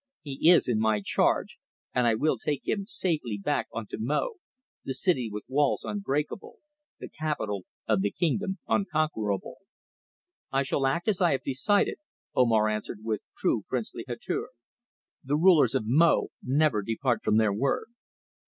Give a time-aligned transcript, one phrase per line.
[0.23, 1.59] He is in my charge,
[1.93, 4.37] and I will take him safely back unto Mo,
[4.83, 6.57] the city with walls unbreakable,
[6.99, 9.57] the capital of the kingdom unconquerable."
[10.51, 11.97] "I shall act as I have decided,"
[12.33, 14.49] Omar answered with true princely hauteur.
[15.23, 17.89] "The rulers of Mo never depart from their word."